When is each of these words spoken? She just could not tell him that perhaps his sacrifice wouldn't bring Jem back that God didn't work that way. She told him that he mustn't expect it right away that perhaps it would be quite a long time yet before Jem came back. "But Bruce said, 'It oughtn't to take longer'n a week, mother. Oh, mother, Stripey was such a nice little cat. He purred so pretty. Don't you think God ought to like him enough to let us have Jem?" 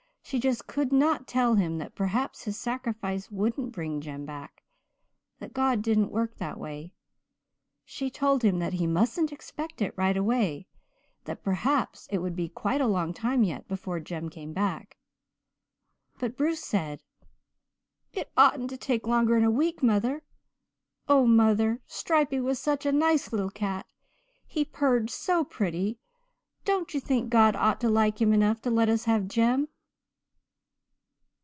She 0.23 0.39
just 0.39 0.65
could 0.65 0.93
not 0.93 1.27
tell 1.27 1.55
him 1.55 1.77
that 1.79 1.93
perhaps 1.93 2.45
his 2.45 2.57
sacrifice 2.57 3.29
wouldn't 3.29 3.73
bring 3.73 3.99
Jem 3.99 4.25
back 4.25 4.63
that 5.39 5.51
God 5.53 5.81
didn't 5.81 6.09
work 6.09 6.37
that 6.37 6.57
way. 6.57 6.93
She 7.83 8.09
told 8.09 8.41
him 8.41 8.59
that 8.59 8.71
he 8.71 8.87
mustn't 8.87 9.33
expect 9.33 9.81
it 9.81 9.93
right 9.97 10.15
away 10.15 10.67
that 11.25 11.43
perhaps 11.43 12.07
it 12.09 12.19
would 12.19 12.37
be 12.37 12.47
quite 12.47 12.79
a 12.79 12.87
long 12.87 13.13
time 13.13 13.43
yet 13.43 13.67
before 13.67 13.99
Jem 13.99 14.29
came 14.29 14.53
back. 14.53 14.95
"But 16.17 16.37
Bruce 16.37 16.63
said, 16.63 17.03
'It 18.13 18.31
oughtn't 18.37 18.69
to 18.69 18.77
take 18.77 19.05
longer'n 19.05 19.43
a 19.43 19.51
week, 19.51 19.83
mother. 19.83 20.23
Oh, 21.09 21.25
mother, 21.27 21.81
Stripey 21.87 22.39
was 22.39 22.57
such 22.57 22.85
a 22.85 22.93
nice 22.93 23.33
little 23.33 23.51
cat. 23.51 23.85
He 24.47 24.63
purred 24.63 25.09
so 25.09 25.43
pretty. 25.43 25.99
Don't 26.63 26.93
you 26.93 27.01
think 27.01 27.29
God 27.29 27.53
ought 27.57 27.81
to 27.81 27.89
like 27.89 28.21
him 28.21 28.31
enough 28.31 28.61
to 28.61 28.71
let 28.71 28.87
us 28.87 29.03
have 29.03 29.27
Jem?" 29.27 29.67